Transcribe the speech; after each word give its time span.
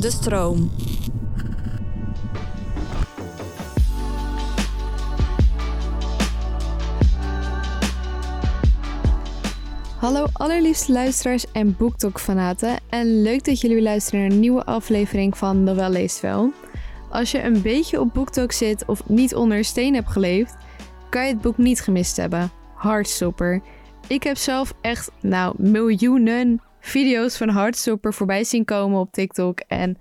De 0.00 0.10
stroom. 0.10 0.70
Hallo 9.98 10.26
allerliefste 10.32 10.92
luisteraars 10.92 11.52
en 11.52 11.76
BookTok-fanaten. 11.76 12.78
En 12.88 13.22
leuk 13.22 13.44
dat 13.44 13.60
jullie 13.60 13.82
luisteren 13.82 14.20
naar 14.20 14.30
een 14.30 14.40
nieuwe 14.40 14.64
aflevering 14.64 15.38
van 15.38 15.64
Novel 15.64 15.90
Leest 15.90 16.20
Wel. 16.20 16.52
Als 17.10 17.30
je 17.30 17.42
een 17.42 17.62
beetje 17.62 18.00
op 18.00 18.14
BookTok 18.14 18.52
zit 18.52 18.84
of 18.86 19.08
niet 19.08 19.34
onder 19.34 19.56
een 19.56 19.64
steen 19.64 19.94
hebt 19.94 20.10
geleefd, 20.10 20.56
kan 21.08 21.26
je 21.26 21.32
het 21.32 21.40
boek 21.40 21.58
niet 21.58 21.80
gemist 21.80 22.16
hebben. 22.16 22.50
Heartstopper. 22.76 23.60
Ik 24.06 24.22
heb 24.22 24.36
zelf 24.36 24.74
echt, 24.80 25.10
nou, 25.20 25.54
miljoenen 25.58 26.60
video's 26.80 27.36
van 27.36 27.50
Heartstopper 27.50 28.14
voorbij 28.14 28.44
zien 28.44 28.64
komen 28.64 29.00
op 29.00 29.12
TikTok. 29.12 29.60
En 29.60 29.96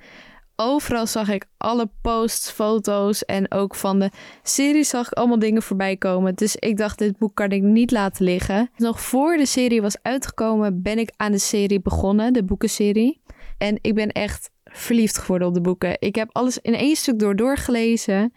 overal 0.55 1.07
zag 1.07 1.29
ik 1.29 1.45
alle 1.57 1.89
posts, 2.01 2.51
foto's 2.51 3.25
en 3.25 3.51
ook 3.51 3.75
van 3.75 3.99
de 3.99 4.11
serie 4.43 4.83
zag 4.83 5.07
ik 5.07 5.13
allemaal 5.13 5.39
dingen 5.39 5.61
voorbij 5.61 5.97
komen. 5.97 6.35
Dus 6.35 6.55
ik 6.55 6.77
dacht, 6.77 6.97
dit 6.97 7.17
boek 7.17 7.35
kan 7.35 7.49
ik 7.49 7.61
niet 7.61 7.91
laten 7.91 8.25
liggen. 8.25 8.69
Nog 8.77 9.01
voor 9.01 9.37
de 9.37 9.45
serie 9.45 9.81
was 9.81 9.97
uitgekomen, 10.01 10.81
ben 10.81 10.99
ik 10.99 11.11
aan 11.17 11.31
de 11.31 11.39
serie 11.39 11.81
begonnen, 11.81 12.33
de 12.33 12.43
boekenserie. 12.43 13.21
En 13.57 13.77
ik 13.81 13.95
ben 13.95 14.11
echt 14.11 14.49
verliefd 14.63 15.17
geworden 15.17 15.47
op 15.47 15.53
de 15.53 15.61
boeken. 15.61 15.95
Ik 15.99 16.15
heb 16.15 16.29
alles 16.31 16.57
in 16.57 16.75
één 16.75 16.95
stuk 16.95 17.19
door 17.19 17.35
doorgelezen. 17.35 18.33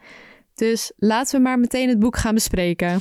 Dus 0.55 0.93
laten 0.97 1.37
we 1.37 1.43
maar 1.43 1.59
meteen 1.59 1.88
het 1.88 1.99
boek 1.99 2.16
gaan 2.16 2.35
bespreken. 2.35 3.01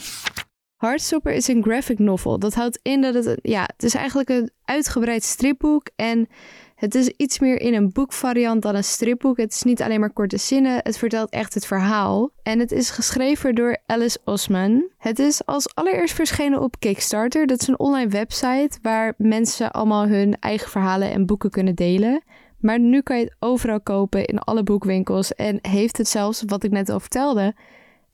Heartstopper 0.81 1.33
is 1.33 1.47
een 1.47 1.63
graphic 1.63 1.99
novel. 1.99 2.39
Dat 2.39 2.53
houdt 2.53 2.79
in 2.81 3.01
dat 3.01 3.13
het, 3.13 3.39
ja, 3.41 3.61
het 3.61 3.83
is 3.83 3.95
eigenlijk 3.95 4.29
een 4.29 4.49
uitgebreid 4.65 5.23
stripboek 5.23 5.89
en 5.95 6.27
het 6.75 6.95
is 6.95 7.07
iets 7.07 7.39
meer 7.39 7.61
in 7.61 7.73
een 7.73 7.91
boekvariant 7.91 8.61
dan 8.61 8.75
een 8.75 8.83
stripboek. 8.83 9.37
Het 9.37 9.53
is 9.53 9.63
niet 9.63 9.81
alleen 9.81 9.99
maar 9.99 10.13
korte 10.13 10.37
zinnen, 10.37 10.79
het 10.83 10.97
vertelt 10.97 11.29
echt 11.29 11.53
het 11.53 11.65
verhaal. 11.65 12.31
En 12.43 12.59
het 12.59 12.71
is 12.71 12.89
geschreven 12.89 13.55
door 13.55 13.77
Alice 13.85 14.19
Osman. 14.25 14.89
Het 14.97 15.19
is 15.19 15.45
als 15.45 15.75
allereerst 15.75 16.15
verschenen 16.15 16.61
op 16.61 16.79
Kickstarter. 16.79 17.47
Dat 17.47 17.61
is 17.61 17.67
een 17.67 17.79
online 17.79 18.09
website 18.09 18.79
waar 18.81 19.13
mensen 19.17 19.71
allemaal 19.71 20.07
hun 20.07 20.37
eigen 20.39 20.69
verhalen 20.69 21.11
en 21.11 21.25
boeken 21.25 21.49
kunnen 21.49 21.75
delen. 21.75 22.23
Maar 22.59 22.79
nu 22.79 23.01
kan 23.01 23.17
je 23.17 23.23
het 23.23 23.35
overal 23.39 23.81
kopen 23.81 24.25
in 24.25 24.39
alle 24.39 24.63
boekwinkels 24.63 25.33
en 25.33 25.59
heeft 25.61 25.97
het 25.97 26.07
zelfs, 26.07 26.43
wat 26.45 26.63
ik 26.63 26.71
net 26.71 26.89
al 26.89 26.99
vertelde, 26.99 27.55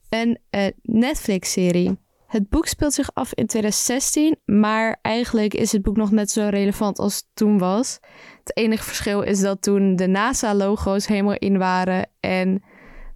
een 0.08 0.38
uh, 0.50 0.66
Netflix-serie. 0.82 1.98
Het 2.28 2.48
boek 2.48 2.66
speelt 2.66 2.92
zich 2.92 3.10
af 3.14 3.34
in 3.34 3.46
2016, 3.46 4.36
maar 4.44 4.98
eigenlijk 5.02 5.54
is 5.54 5.72
het 5.72 5.82
boek 5.82 5.96
nog 5.96 6.10
net 6.10 6.30
zo 6.30 6.48
relevant 6.50 6.98
als 6.98 7.14
het 7.14 7.26
toen 7.34 7.58
was. 7.58 7.98
Het 8.38 8.56
enige 8.56 8.84
verschil 8.84 9.22
is 9.22 9.40
dat 9.40 9.62
toen 9.62 9.96
de 9.96 10.06
NASA-logo's 10.06 11.06
helemaal 11.06 11.36
in 11.38 11.58
waren 11.58 12.08
en 12.20 12.62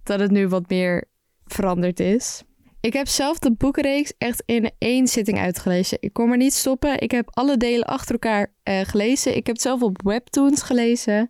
dat 0.03 0.19
het 0.19 0.31
nu 0.31 0.47
wat 0.47 0.69
meer 0.69 1.09
veranderd 1.45 1.99
is. 1.99 2.43
Ik 2.79 2.93
heb 2.93 3.07
zelf 3.07 3.39
de 3.39 3.51
boekenreeks 3.51 4.13
echt 4.17 4.43
in 4.45 4.71
één 4.77 5.07
zitting 5.07 5.39
uitgelezen. 5.39 5.97
Ik 6.01 6.13
kon 6.13 6.27
maar 6.27 6.37
niet 6.37 6.53
stoppen. 6.53 6.99
Ik 6.99 7.11
heb 7.11 7.27
alle 7.31 7.57
delen 7.57 7.87
achter 7.87 8.11
elkaar 8.11 8.53
uh, 8.63 8.79
gelezen. 8.79 9.35
Ik 9.35 9.45
heb 9.45 9.55
het 9.55 9.61
zelf 9.61 9.81
op 9.81 10.01
webtoons 10.03 10.61
gelezen. 10.61 11.29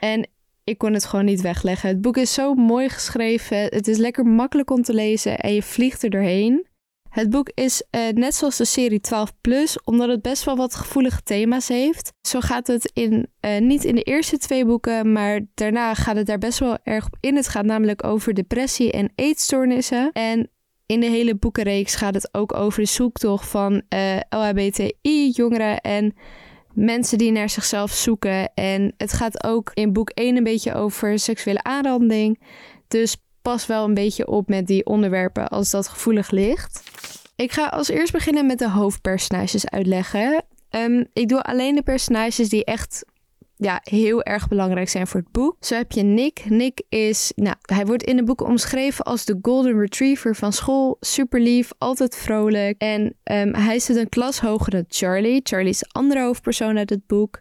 En 0.00 0.28
ik 0.64 0.78
kon 0.78 0.92
het 0.92 1.04
gewoon 1.04 1.24
niet 1.24 1.40
wegleggen. 1.40 1.88
Het 1.88 2.00
boek 2.00 2.16
is 2.16 2.34
zo 2.34 2.54
mooi 2.54 2.88
geschreven. 2.88 3.58
Het 3.58 3.88
is 3.88 3.96
lekker 3.96 4.24
makkelijk 4.24 4.70
om 4.70 4.82
te 4.82 4.94
lezen 4.94 5.38
en 5.38 5.54
je 5.54 5.62
vliegt 5.62 6.02
er 6.02 6.10
doorheen. 6.10 6.72
Het 7.14 7.30
boek 7.30 7.50
is 7.54 7.82
uh, 7.90 8.08
net 8.08 8.34
zoals 8.34 8.56
de 8.56 8.64
serie 8.64 9.00
12 9.00 9.32
plus, 9.40 9.82
omdat 9.82 10.08
het 10.08 10.22
best 10.22 10.44
wel 10.44 10.56
wat 10.56 10.74
gevoelige 10.74 11.22
thema's 11.22 11.68
heeft. 11.68 12.12
Zo 12.20 12.40
gaat 12.40 12.66
het 12.66 12.90
in, 12.94 13.26
uh, 13.40 13.58
niet 13.60 13.84
in 13.84 13.94
de 13.94 14.02
eerste 14.02 14.38
twee 14.38 14.64
boeken, 14.64 15.12
maar 15.12 15.40
daarna 15.54 15.94
gaat 15.94 16.16
het 16.16 16.26
daar 16.26 16.38
best 16.38 16.58
wel 16.58 16.78
erg 16.82 17.06
op 17.06 17.16
in. 17.20 17.36
Het 17.36 17.48
gaat 17.48 17.64
namelijk 17.64 18.04
over 18.04 18.34
depressie 18.34 18.92
en 18.92 19.12
eetstoornissen. 19.14 20.12
En 20.12 20.50
in 20.86 21.00
de 21.00 21.06
hele 21.06 21.34
boekenreeks 21.34 21.94
gaat 21.94 22.14
het 22.14 22.28
ook 22.32 22.54
over 22.54 22.80
de 22.80 22.88
zoektocht 22.88 23.48
van 23.48 23.82
uh, 23.88 24.16
LHBTI-jongeren 24.28 25.80
en 25.80 26.14
mensen 26.72 27.18
die 27.18 27.32
naar 27.32 27.50
zichzelf 27.50 27.90
zoeken. 27.90 28.54
En 28.54 28.94
het 28.96 29.12
gaat 29.12 29.44
ook 29.44 29.70
in 29.74 29.92
boek 29.92 30.10
1 30.10 30.36
een 30.36 30.44
beetje 30.44 30.74
over 30.74 31.18
seksuele 31.18 31.62
aanranding. 31.62 32.42
Dus 32.88 33.16
pas 33.42 33.66
wel 33.66 33.84
een 33.84 33.94
beetje 33.94 34.26
op 34.26 34.48
met 34.48 34.66
die 34.66 34.86
onderwerpen 34.86 35.48
als 35.48 35.70
dat 35.70 35.88
gevoelig 35.88 36.30
ligt. 36.30 36.83
Ik 37.36 37.52
ga 37.52 37.66
als 37.66 37.88
eerst 37.88 38.12
beginnen 38.12 38.46
met 38.46 38.58
de 38.58 38.70
hoofdpersonages 38.70 39.68
uitleggen. 39.68 40.44
Um, 40.70 41.06
ik 41.12 41.28
doe 41.28 41.42
alleen 41.42 41.74
de 41.74 41.82
personages 41.82 42.48
die 42.48 42.64
echt 42.64 43.04
ja, 43.56 43.80
heel 43.82 44.22
erg 44.22 44.48
belangrijk 44.48 44.88
zijn 44.88 45.06
voor 45.06 45.20
het 45.20 45.32
boek. 45.32 45.56
Zo 45.60 45.74
heb 45.74 45.92
je 45.92 46.02
Nick. 46.02 46.44
Nick 46.48 46.82
is, 46.88 47.32
nou, 47.36 47.56
hij 47.62 47.86
wordt 47.86 48.02
in 48.02 48.16
het 48.16 48.26
boek 48.26 48.40
omschreven 48.40 49.04
als 49.04 49.24
de 49.24 49.38
golden 49.42 49.78
retriever 49.78 50.36
van 50.36 50.52
school. 50.52 50.96
Super 51.00 51.40
lief, 51.40 51.72
altijd 51.78 52.16
vrolijk. 52.16 52.80
En 52.80 53.02
um, 53.02 53.54
hij 53.54 53.78
zit 53.78 53.96
een 53.96 54.08
klas 54.08 54.40
hoger 54.40 54.70
dan 54.70 54.84
Charlie. 54.88 55.40
Charlie 55.42 55.68
is 55.68 55.78
de 55.78 55.88
andere 55.92 56.22
hoofdpersoon 56.22 56.78
uit 56.78 56.90
het 56.90 57.06
boek. 57.06 57.40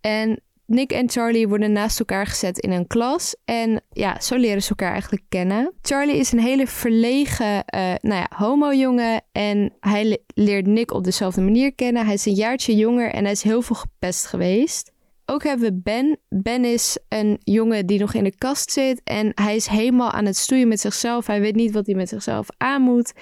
En 0.00 0.40
Nick 0.70 0.92
en 0.92 1.10
Charlie 1.10 1.48
worden 1.48 1.72
naast 1.72 1.98
elkaar 1.98 2.26
gezet 2.26 2.58
in 2.58 2.70
een 2.70 2.86
klas. 2.86 3.36
En 3.44 3.80
ja, 3.90 4.20
zo 4.20 4.36
leren 4.36 4.62
ze 4.62 4.68
elkaar 4.68 4.92
eigenlijk 4.92 5.24
kennen. 5.28 5.72
Charlie 5.82 6.16
is 6.16 6.32
een 6.32 6.40
hele 6.40 6.66
verlegen, 6.66 7.46
uh, 7.46 7.80
nou 8.00 8.20
ja, 8.20 8.30
homo-jongen. 8.36 9.22
En 9.32 9.72
hij 9.80 10.18
leert 10.34 10.66
Nick 10.66 10.92
op 10.92 11.04
dezelfde 11.04 11.40
manier 11.40 11.74
kennen. 11.74 12.04
Hij 12.04 12.14
is 12.14 12.26
een 12.26 12.34
jaartje 12.34 12.76
jonger 12.76 13.10
en 13.12 13.22
hij 13.22 13.32
is 13.32 13.42
heel 13.42 13.62
veel 13.62 13.76
gepest 13.76 14.26
geweest. 14.26 14.92
Ook 15.26 15.44
hebben 15.44 15.68
we 15.68 15.80
Ben. 15.82 16.18
Ben 16.28 16.64
is 16.64 16.98
een 17.08 17.40
jongen 17.42 17.86
die 17.86 17.98
nog 17.98 18.14
in 18.14 18.24
de 18.24 18.36
kast 18.36 18.70
zit. 18.72 19.00
En 19.04 19.32
hij 19.34 19.56
is 19.56 19.66
helemaal 19.66 20.10
aan 20.10 20.24
het 20.24 20.36
stoeien 20.36 20.68
met 20.68 20.80
zichzelf. 20.80 21.26
Hij 21.26 21.40
weet 21.40 21.54
niet 21.54 21.72
wat 21.72 21.86
hij 21.86 21.94
met 21.94 22.08
zichzelf 22.08 22.46
aan 22.56 22.82
moet. 22.82 23.12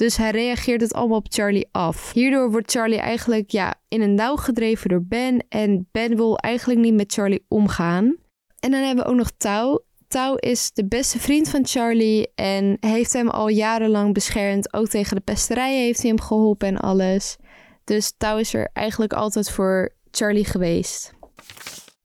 Dus 0.00 0.16
hij 0.16 0.30
reageert 0.30 0.80
het 0.80 0.92
allemaal 0.92 1.16
op 1.16 1.26
Charlie 1.28 1.68
af. 1.70 2.12
Hierdoor 2.12 2.50
wordt 2.50 2.70
Charlie 2.70 2.98
eigenlijk 2.98 3.50
ja, 3.50 3.74
in 3.88 4.00
een 4.00 4.14
nauw 4.14 4.36
gedreven 4.36 4.88
door 4.88 5.04
Ben. 5.04 5.44
En 5.48 5.88
Ben 5.92 6.16
wil 6.16 6.38
eigenlijk 6.38 6.80
niet 6.80 6.94
met 6.94 7.12
Charlie 7.12 7.44
omgaan. 7.48 8.16
En 8.60 8.70
dan 8.70 8.82
hebben 8.82 9.04
we 9.04 9.10
ook 9.10 9.16
nog 9.16 9.30
Tau. 9.36 9.80
Tau 10.08 10.36
is 10.38 10.70
de 10.72 10.86
beste 10.86 11.18
vriend 11.18 11.48
van 11.48 11.66
Charlie 11.66 12.32
en 12.34 12.76
heeft 12.80 13.12
hem 13.12 13.28
al 13.28 13.48
jarenlang 13.48 14.14
beschermd. 14.14 14.72
Ook 14.72 14.88
tegen 14.88 15.16
de 15.16 15.22
pesterijen 15.22 15.82
heeft 15.82 16.00
hij 16.00 16.08
hem 16.08 16.20
geholpen 16.20 16.68
en 16.68 16.76
alles. 16.76 17.36
Dus 17.84 18.12
Tau 18.16 18.40
is 18.40 18.54
er 18.54 18.70
eigenlijk 18.72 19.12
altijd 19.12 19.50
voor 19.50 19.94
Charlie 20.10 20.44
geweest. 20.44 21.12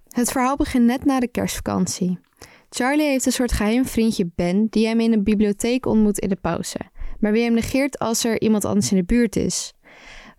Het 0.08 0.32
verhaal 0.32 0.56
begint 0.56 0.86
net 0.86 1.06
na 1.06 1.20
de 1.20 1.28
kerstvakantie. 1.28 2.20
Charlie 2.70 3.08
heeft 3.08 3.26
een 3.26 3.32
soort 3.32 3.52
geheim 3.52 3.86
vriendje 3.86 4.30
Ben 4.36 4.68
die 4.70 4.88
hem 4.88 5.00
in 5.00 5.14
een 5.14 5.24
bibliotheek 5.24 5.86
ontmoet 5.86 6.20
in 6.20 6.30
de 6.30 6.38
pauze 6.42 6.94
maar 7.26 7.34
wie 7.34 7.44
hem 7.44 7.54
negeert 7.54 8.00
als 8.00 8.24
er 8.24 8.42
iemand 8.42 8.66
anders 8.66 8.92
in 8.92 8.98
de 8.98 9.04
buurt 9.04 9.36
is. 9.36 9.74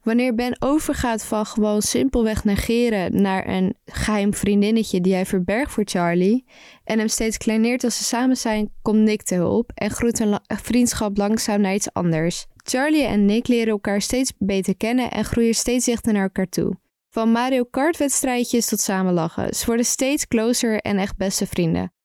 Wanneer 0.03 0.35
Ben 0.35 0.57
overgaat 0.59 1.25
van 1.25 1.47
gewoon 1.47 1.83
simpelweg 1.83 2.45
negeren 2.45 3.23
naar 3.23 3.49
een 3.49 3.75
geheim 3.85 4.35
vriendinnetje 4.35 5.01
die 5.01 5.15
hij 5.15 5.27
verbergt 5.27 5.73
voor 5.73 5.83
Charlie 5.87 6.45
en 6.85 6.99
hem 6.99 7.09
steeds 7.09 7.37
kleineert 7.37 7.85
als 7.85 7.97
ze 7.97 8.05
samen 8.05 8.37
zijn, 8.37 8.71
komt 8.83 8.99
Nick 8.99 9.23
te 9.23 9.35
hulp 9.35 9.71
en 9.75 9.91
groeit 9.91 10.19
een 10.19 10.39
vriendschap 10.47 11.17
langzaam 11.17 11.61
naar 11.61 11.75
iets 11.75 11.93
anders. 11.93 12.47
Charlie 12.57 13.05
en 13.05 13.25
Nick 13.25 13.49
leren 13.49 13.73
elkaar 13.73 14.01
steeds 14.01 14.33
beter 14.39 14.77
kennen 14.77 15.11
en 15.11 15.25
groeien 15.25 15.55
steeds 15.55 15.85
dichter 15.85 16.13
naar 16.13 16.23
elkaar 16.23 16.49
toe. 16.49 16.77
Van 17.11 17.33
Mario 17.33 17.65
Kart 17.65 17.97
wedstrijdjes 17.97 18.67
tot 18.67 18.81
samen 18.81 19.13
lachen. 19.13 19.55
Ze 19.55 19.67
worden 19.67 19.87
steeds 19.87 20.27
closer 20.29 20.81
en 20.81 20.99
echt 20.99 21.17
beste 21.17 21.47
vrienden. 21.47 21.96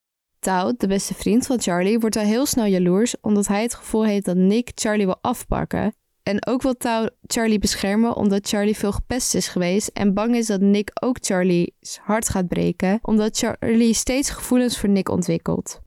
Tao, 0.41 0.73
de 0.77 0.87
beste 0.87 1.13
vriend 1.13 1.45
van 1.45 1.61
Charlie, 1.61 1.99
wordt 1.99 2.15
al 2.15 2.23
heel 2.23 2.45
snel 2.45 2.65
jaloers 2.65 3.15
omdat 3.21 3.47
hij 3.47 3.61
het 3.61 3.73
gevoel 3.73 4.05
heeft 4.05 4.25
dat 4.25 4.35
Nick 4.35 4.71
Charlie 4.75 5.05
wil 5.05 5.17
afpakken. 5.21 5.93
En 6.23 6.47
ook 6.47 6.61
wil 6.61 6.77
Tao 6.77 7.07
Charlie 7.27 7.59
beschermen 7.59 8.15
omdat 8.15 8.47
Charlie 8.47 8.77
veel 8.77 8.91
gepest 8.91 9.35
is 9.35 9.47
geweest 9.47 9.87
en 9.87 10.13
bang 10.13 10.35
is 10.35 10.47
dat 10.47 10.61
Nick 10.61 10.89
ook 11.01 11.17
Charlie's 11.19 11.99
hart 12.01 12.29
gaat 12.29 12.47
breken 12.47 12.99
omdat 13.01 13.37
Charlie 13.37 13.93
steeds 13.93 14.29
gevoelens 14.29 14.79
voor 14.79 14.89
Nick 14.89 15.09
ontwikkelt. 15.09 15.79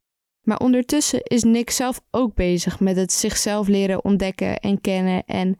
Maar 0.43 0.59
ondertussen 0.59 1.23
is 1.23 1.43
Nick 1.43 1.71
zelf 1.71 2.01
ook 2.11 2.35
bezig 2.35 2.81
met 2.81 2.97
het 2.97 3.12
zichzelf 3.12 3.69
leren 3.69 4.05
ontdekken 4.05 4.59
en 4.59 4.81
kennen 4.81 5.25
en 5.25 5.59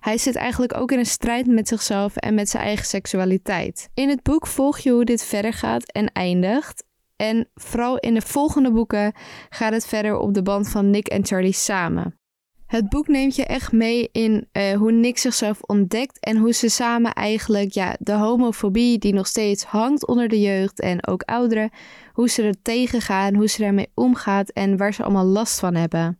hij 0.00 0.18
zit 0.18 0.36
eigenlijk 0.36 0.76
ook 0.76 0.92
in 0.92 0.98
een 0.98 1.06
strijd 1.06 1.46
met 1.46 1.68
zichzelf 1.68 2.16
en 2.16 2.34
met 2.34 2.48
zijn 2.48 2.62
eigen 2.62 2.86
seksualiteit. 2.86 3.88
In 3.94 4.08
het 4.08 4.22
boek 4.22 4.46
volg 4.46 4.78
je 4.78 4.90
hoe 4.90 5.04
dit 5.04 5.24
verder 5.24 5.52
gaat 5.52 5.92
en 5.92 6.12
eindigt 6.12 6.84
en 7.24 7.48
vooral 7.54 7.98
in 7.98 8.14
de 8.14 8.20
volgende 8.20 8.72
boeken 8.72 9.12
gaat 9.48 9.72
het 9.72 9.86
verder 9.86 10.16
op 10.16 10.34
de 10.34 10.42
band 10.42 10.68
van 10.68 10.90
Nick 10.90 11.08
en 11.08 11.26
Charlie 11.26 11.52
samen. 11.52 12.18
Het 12.66 12.88
boek 12.88 13.08
neemt 13.08 13.36
je 13.36 13.44
echt 13.44 13.72
mee 13.72 14.08
in 14.12 14.48
uh, 14.52 14.72
hoe 14.72 14.92
Nick 14.92 15.18
zichzelf 15.18 15.60
ontdekt 15.60 16.20
en 16.20 16.36
hoe 16.36 16.52
ze 16.52 16.68
samen 16.68 17.12
eigenlijk 17.12 17.72
ja, 17.72 17.96
de 17.98 18.12
homofobie 18.12 18.98
die 18.98 19.12
nog 19.12 19.26
steeds 19.26 19.64
hangt 19.64 20.06
onder 20.06 20.28
de 20.28 20.40
jeugd 20.40 20.80
en 20.80 21.06
ook 21.06 21.22
ouderen, 21.22 21.70
hoe 22.12 22.28
ze 22.28 22.42
er 22.42 22.62
tegengaan, 22.62 23.34
hoe 23.34 23.48
ze 23.48 23.62
daarmee 23.62 23.90
omgaat 23.94 24.50
en 24.50 24.76
waar 24.76 24.94
ze 24.94 25.02
allemaal 25.02 25.24
last 25.24 25.60
van 25.60 25.74
hebben. 25.74 26.18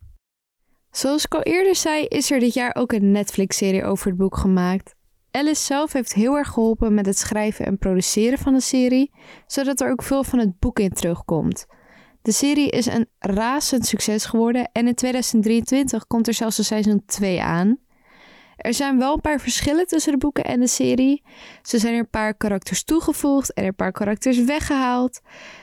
Zoals 0.91 1.25
ik 1.25 1.35
al 1.35 1.43
eerder 1.43 1.75
zei, 1.75 2.05
is 2.05 2.31
er 2.31 2.41
dit 2.41 2.55
jaar 2.55 2.75
ook 2.75 2.93
een 2.93 3.11
Netflix-serie 3.11 3.85
over 3.85 4.07
het 4.07 4.17
boek 4.17 4.37
gemaakt. 4.37 4.95
Alice 5.37 5.65
zelf 5.65 5.93
heeft 5.93 6.13
heel 6.13 6.37
erg 6.37 6.49
geholpen 6.49 6.95
met 6.95 7.07
het 7.07 7.19
schrijven 7.19 7.67
en 7.67 7.79
produceren 7.79 8.39
van 8.39 8.53
de 8.53 8.61
serie, 8.61 9.11
zodat 9.47 9.81
er 9.81 9.91
ook 9.91 10.03
veel 10.03 10.25
van 10.25 10.39
het 10.39 10.59
boek 10.59 10.79
in 10.79 10.91
terugkomt. 10.93 11.67
De 12.23 12.33
serie 12.33 12.71
is 12.71 12.87
een 12.87 13.09
razend 13.19 13.87
succes 13.87 14.25
geworden 14.25 14.71
en 14.73 14.87
in 14.87 14.95
2023 14.95 16.07
komt 16.07 16.29
er 16.29 16.35
zelfs 16.35 16.59
een 16.59 16.65
seizoen 16.65 17.03
2 17.07 17.43
aan. 17.43 17.79
Er 18.57 18.75
zijn 18.75 18.99
wel 18.99 19.15
een 19.15 19.21
paar 19.21 19.41
verschillen 19.41 19.87
tussen 19.87 20.13
de 20.13 20.19
boeken 20.19 20.45
en 20.45 20.61
de 20.61 20.67
serie. 20.67 21.23
Zo 21.63 21.79
zijn 21.79 21.93
er 21.93 21.99
een 21.99 22.11
paar 22.11 22.35
karakters 22.35 22.85
toegevoegd 22.85 23.53
en 23.53 23.65
een 23.65 23.75
paar 23.75 23.93
karakters 23.93 24.45
weggehaald. 24.45 25.21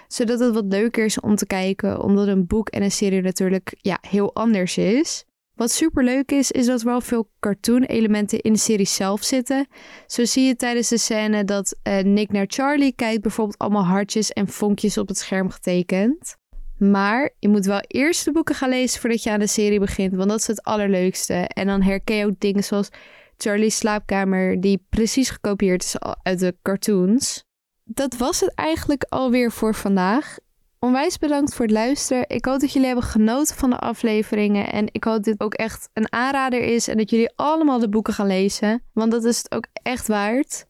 Zodat 0.08 0.40
het 0.40 0.54
wat 0.54 0.66
leuker 0.70 1.06
is 1.06 1.20
om 1.20 1.36
te 1.36 1.46
kijken, 1.46 2.04
omdat 2.04 2.28
een 2.28 2.48
boek 2.48 2.70
en 2.70 2.84
een 2.84 2.92
serie 2.92 3.22
natuurlijk 3.22 3.76
ja, 3.78 3.98
heel 4.02 4.34
anders 4.36 4.78
is. 4.78 5.26
Wat 5.62 5.72
super 5.72 6.04
leuk 6.04 6.31
is, 6.31 6.52
is 6.52 6.66
dat 6.66 6.80
er 6.80 6.86
wel 6.86 7.02
veel 7.02 7.30
cartoon-elementen 7.40 8.40
in 8.40 8.54
de 8.54 8.60
serie 8.60 8.86
zelf 8.86 9.24
zitten. 9.24 9.68
Zo 10.08 10.25
zie 10.25 10.44
je 10.44 10.56
tijdens 10.56 10.90
de 10.90 10.98
scène 10.98 11.44
dat 11.44 11.75
uh, 11.84 12.00
Nick 12.00 12.31
naar 12.31 12.46
Charlie 12.48 12.96
kijkt, 12.96 13.22
bijvoorbeeld 13.22 13.58
allemaal 13.58 13.86
hartjes 13.86 14.30
en 14.30 14.48
vonkjes 14.48 14.98
op 14.98 15.08
het 15.08 15.18
scherm 15.18 15.50
getekend. 15.50 16.36
Maar 16.78 17.31
je 17.40 17.50
moet 17.50 17.66
wel 17.66 17.80
eerst 17.80 18.25
de 18.25 18.31
boeken 18.31 18.56
gaan 18.56 18.69
lezen 18.69 19.00
voordat 19.00 19.24
je 19.24 19.31
aan 19.31 19.40
de 19.40 19.48
serie 19.48 19.80
begint, 19.80 20.16
want 20.16 20.30
dat 20.30 20.40
is 20.40 20.48
het 20.48 20.63
allerleukste. 20.63 21.34
En 21.34 21.68
dan 21.68 21.81
herken 21.81 22.16
je 22.16 22.25
ook 22.25 22.40
dingen 22.40 22.63
zoals 22.63 22.90
Charlie's 23.38 23.78
slaapkamer, 23.78 24.62
die 24.62 24.86
precies 24.90 25.30
gekopieerd 25.30 25.84
is 25.84 25.96
uit 26.24 26.40
de 26.40 26.56
cartoons. 26.62 27.44
Dat 27.84 28.18
was 28.18 28.40
het 28.40 28.54
eigenlijk 28.56 29.06
alweer 29.10 29.52
voor 29.52 29.75
vandaag. 29.75 30.38
Onwijs 30.86 31.18
bedankt 31.18 31.54
voor 31.54 31.66
het 31.66 31.74
luisteren. 31.74 32.24
Ik 32.28 32.45
hoop 32.45 32.60
dat 32.60 32.72
jullie 32.72 32.88
hebben 32.88 33.06
genoten 33.06 33.56
van 33.56 33.69
de 33.69 33.78
afleveringen. 33.78 34.72
En 34.72 34.88
ik 34.92 35.04
hoop 35.04 35.13
dat 35.13 35.24
dit 35.24 35.39
ook 35.39 35.54
echt 35.54 35.89
een 35.94 36.12
aanrader 36.12 36.62
is. 36.62 36.88
En 36.88 36.98
dat 36.98 37.10
jullie 37.10 37.31
allemaal 37.36 37.80
de 37.80 37.89
boeken 37.89 38.13
gaan 38.13 38.28
lezen. 38.28 38.83
Want 38.94 39.12
dat 39.12 39.24
is 39.24 39.38
het 39.38 39.51
ook 39.51 39.66
echt 39.74 40.07
waard. 40.07 40.66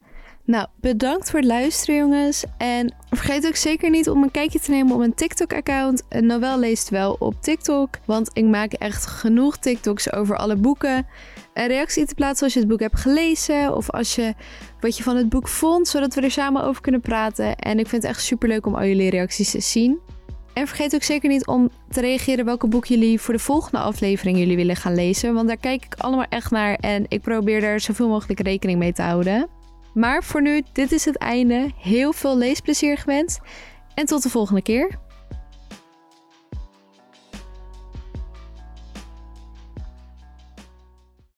Nou, 0.45 0.67
bedankt 0.75 1.29
voor 1.29 1.39
het 1.39 1.47
luisteren, 1.47 1.95
jongens. 1.95 2.43
En 2.57 2.95
vergeet 3.09 3.47
ook 3.47 3.55
zeker 3.55 3.89
niet 3.89 4.09
om 4.09 4.23
een 4.23 4.31
kijkje 4.31 4.59
te 4.59 4.71
nemen 4.71 4.91
op 4.91 4.99
mijn 4.99 5.13
TikTok-account. 5.13 6.03
Noël 6.09 6.59
leest 6.59 6.89
wel 6.89 7.15
op 7.19 7.41
TikTok. 7.41 7.89
Want 8.05 8.29
ik 8.33 8.45
maak 8.45 8.73
echt 8.73 9.05
genoeg 9.05 9.57
TikToks 9.57 10.13
over 10.13 10.37
alle 10.37 10.55
boeken. 10.55 11.07
Een 11.53 11.67
reactie 11.67 12.05
te 12.05 12.15
plaatsen 12.15 12.43
als 12.43 12.53
je 12.53 12.59
het 12.59 12.69
boek 12.69 12.79
hebt 12.79 12.99
gelezen. 12.99 13.75
Of 13.75 13.89
als 13.89 14.15
je 14.15 14.33
wat 14.79 14.97
je 14.97 15.03
van 15.03 15.15
het 15.15 15.29
boek 15.29 15.47
vond, 15.47 15.87
zodat 15.87 16.13
we 16.13 16.21
er 16.21 16.31
samen 16.31 16.63
over 16.63 16.81
kunnen 16.81 17.01
praten. 17.01 17.55
En 17.55 17.79
ik 17.79 17.87
vind 17.87 18.01
het 18.01 18.11
echt 18.11 18.23
super 18.23 18.47
leuk 18.47 18.65
om 18.65 18.75
al 18.75 18.85
jullie 18.85 19.09
reacties 19.09 19.51
te 19.51 19.59
zien. 19.59 19.99
En 20.53 20.67
vergeet 20.67 20.95
ook 20.95 21.03
zeker 21.03 21.29
niet 21.29 21.47
om 21.47 21.69
te 21.89 22.01
reageren 22.01 22.45
welke 22.45 22.67
boek 22.67 22.85
jullie 22.85 23.21
voor 23.21 23.33
de 23.33 23.39
volgende 23.39 23.79
aflevering 23.79 24.37
jullie 24.37 24.55
willen 24.55 24.75
gaan 24.75 24.95
lezen. 24.95 25.33
Want 25.33 25.47
daar 25.47 25.57
kijk 25.57 25.85
ik 25.85 25.95
allemaal 25.97 26.25
echt 26.29 26.51
naar 26.51 26.75
en 26.75 27.05
ik 27.07 27.21
probeer 27.21 27.63
er 27.63 27.79
zoveel 27.79 28.07
mogelijk 28.07 28.39
rekening 28.39 28.79
mee 28.79 28.93
te 28.93 29.01
houden. 29.01 29.47
Maar 29.93 30.23
voor 30.23 30.41
nu, 30.41 30.61
dit 30.73 30.91
is 30.91 31.05
het 31.05 31.17
einde. 31.17 31.71
Heel 31.77 32.13
veel 32.13 32.37
leesplezier 32.37 32.97
gewenst 32.97 33.39
en 33.93 34.05
tot 34.05 34.23
de 34.23 34.29
volgende 34.29 34.61
keer. 34.61 34.99